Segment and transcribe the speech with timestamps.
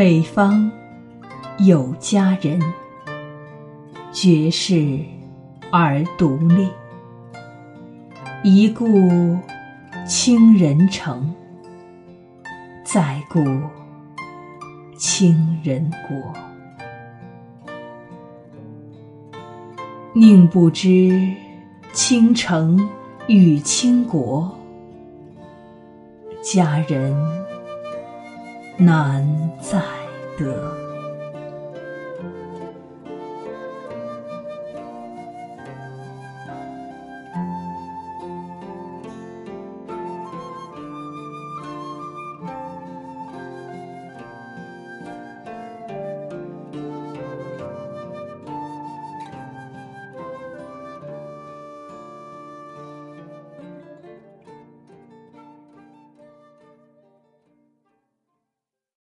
[0.00, 0.72] 北方
[1.58, 2.58] 有佳人，
[4.10, 4.98] 绝世
[5.70, 6.70] 而独立。
[8.42, 8.86] 一顾
[10.06, 11.34] 倾人城，
[12.82, 13.44] 再顾
[14.96, 16.16] 倾人国。
[20.14, 21.30] 宁不知
[21.92, 22.88] 倾城
[23.26, 24.50] 与倾国？
[26.42, 27.14] 佳人
[28.80, 29.22] 难
[29.60, 29.78] 再
[30.38, 30.89] 得。